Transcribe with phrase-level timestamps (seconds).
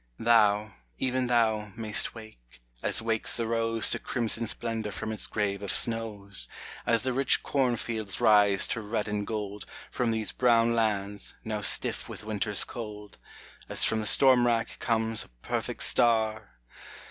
[0.17, 5.61] Thou, even thou, mayst wake, as wakes the rose To crimson splendor from its grave
[5.61, 6.49] of snows;
[6.87, 11.61] As the rich corn fields rise to red and gold From these brown lands, now
[11.61, 13.19] stiff with Winter's cold;
[13.69, 16.55] As from the storm rack comes a perfect star